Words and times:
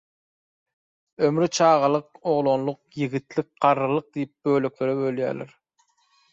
Ömri 1.27 1.49
«çagalyk», 1.57 2.09
«oglanlyk», 2.33 2.81
«ýigitlik», 3.03 3.53
«garrylyk» 3.67 4.11
diýip 4.19 4.35
böleklere 4.51 4.99
bölýäler. 5.05 5.57